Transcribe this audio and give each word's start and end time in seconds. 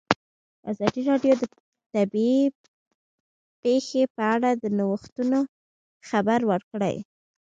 ازادي 0.71 1.01
راډیو 1.09 1.33
د 1.41 1.43
طبیعي 1.93 2.41
پېښې 3.61 4.01
په 4.15 4.23
اړه 4.33 4.49
د 4.55 4.65
نوښتونو 4.77 5.39
خبر 6.09 6.39
ورکړی. 6.51 6.95